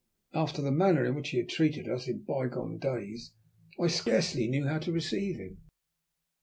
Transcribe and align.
After 0.33 0.63
the 0.63 0.71
manner 0.71 1.05
in 1.05 1.13
which 1.13 1.29
he 1.29 1.37
had 1.37 1.47
treated 1.49 1.87
us 1.87 2.07
in 2.07 2.23
by 2.23 2.47
gone 2.47 2.79
days 2.79 3.33
I 3.79 3.85
scarcely 3.85 4.47
knew 4.47 4.65
how 4.67 4.79
to 4.79 4.91
receive 4.91 5.35
him. 5.35 5.59